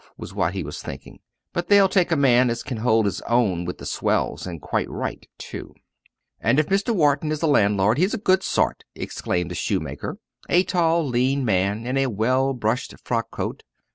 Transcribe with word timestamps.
was 0.17 0.33
what 0.33 0.55
he 0.55 0.63
was 0.63 0.81
thinking. 0.81 1.19
"But 1.53 1.67
they'll 1.67 1.87
take 1.87 2.11
a 2.11 2.15
man 2.15 2.49
as 2.49 2.63
can 2.63 2.77
hold 2.77 3.05
his 3.05 3.21
own 3.27 3.65
with 3.65 3.77
the 3.77 3.85
swells 3.85 4.47
and 4.47 4.59
quite 4.59 4.89
right 4.89 5.29
too!" 5.37 5.75
"And 6.39 6.57
if 6.59 6.69
Mr. 6.69 6.89
Wharton 6.95 7.31
is 7.31 7.43
a 7.43 7.45
landlord 7.45 7.99
he's 7.99 8.15
a 8.15 8.17
good 8.17 8.41
sort!" 8.41 8.83
exclaimed 8.95 9.51
the 9.51 9.55
shoemaker 9.55 10.17
a 10.49 10.63
tall, 10.63 11.07
lean 11.07 11.45
man 11.45 11.85
in 11.85 11.97
a 11.97 12.07
well 12.07 12.53
brushed 12.55 12.95
frock 13.05 13.29
coat. 13.29 13.61